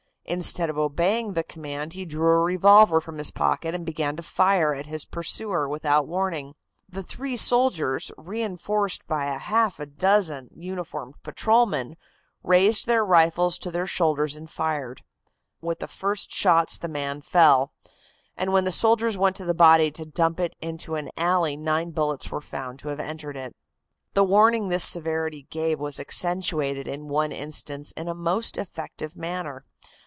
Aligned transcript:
Instead 0.25 0.69
of 0.69 0.77
obeying 0.77 1.33
the 1.33 1.43
command 1.43 1.91
he 1.91 2.05
drew 2.05 2.29
a 2.29 2.39
revolver 2.39 3.01
from 3.01 3.17
his 3.17 3.31
pocket 3.31 3.75
and 3.75 3.85
began 3.85 4.15
to 4.15 4.23
fire 4.23 4.73
at 4.73 4.85
his 4.85 5.03
pursuer 5.03 5.67
without 5.67 6.07
warning. 6.07 6.55
The 6.87 7.03
three 7.03 7.35
soldiers, 7.35 8.13
reinforced 8.15 9.05
by 9.07 9.25
half 9.25 9.77
a 9.77 9.85
dozen 9.85 10.47
uniformed 10.55 11.15
patrolmen, 11.21 11.97
raised 12.43 12.87
their 12.87 13.03
rifles 13.03 13.57
to 13.57 13.71
their 13.71 13.87
shoulders 13.87 14.37
and 14.37 14.49
fired. 14.49 15.03
With 15.59 15.79
the 15.79 15.87
first 15.89 16.31
shots 16.31 16.77
the 16.77 16.87
man 16.87 17.19
fell, 17.19 17.73
and 18.37 18.53
when 18.53 18.63
the 18.63 18.71
soldiers 18.71 19.17
went 19.17 19.35
to 19.35 19.43
the 19.43 19.53
body 19.53 19.91
to 19.91 20.05
dump 20.05 20.39
it 20.39 20.55
into 20.61 20.95
an 20.95 21.09
alley 21.17 21.57
nine 21.57 21.91
bullets 21.91 22.31
were 22.31 22.39
found 22.39 22.79
to 22.79 22.87
have 22.87 23.01
entered 23.01 23.35
it." 23.35 23.53
The 24.13 24.23
warning 24.23 24.69
this 24.69 24.85
severity 24.85 25.47
gave 25.49 25.77
was 25.77 25.99
accentuated 25.99 26.87
in 26.87 27.09
one 27.09 27.33
instance 27.33 27.91
in 27.97 28.07
a 28.07 28.13
most 28.15 28.57
effective 28.57 29.17
manner. 29.17 29.65